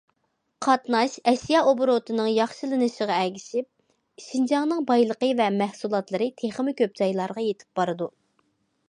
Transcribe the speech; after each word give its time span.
قاتناش، 0.67 1.17
ئەشيا 1.31 1.59
ئوبوروتىنىڭ 1.71 2.29
ياخشىلىنىشىغا 2.35 3.17
ئەگىشىپ، 3.25 4.23
شىنجاڭنىڭ 4.29 4.81
بايلىقى 4.93 5.31
ۋە 5.43 5.51
مەھسۇلاتلىرى 5.61 6.31
تېخىمۇ 6.43 6.75
كۆپ 6.81 6.99
جايلارغا 7.03 7.45
يېتىپ 7.51 7.83
بارىدۇ. 7.83 8.09